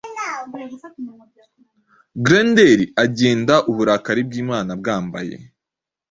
[2.25, 5.35] Grendel agendauburakari bwImana bwambaye